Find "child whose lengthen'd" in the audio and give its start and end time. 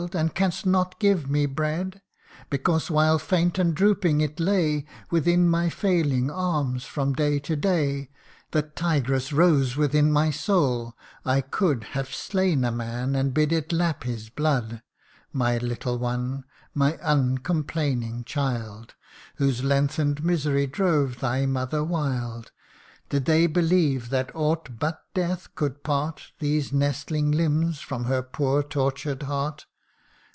18.23-20.25